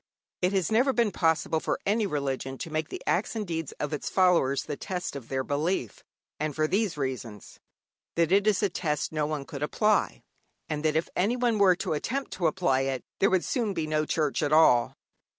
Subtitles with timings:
[0.41, 3.93] It has never been possible for any religion to make the acts and deeds of
[3.93, 6.03] its followers the test of their belief.
[6.39, 7.59] And for these reasons:
[8.15, 10.23] that it is a test no one could apply,
[10.67, 14.07] and that if anyone were to attempt to apply it, there would soon be no
[14.07, 14.95] Church at all.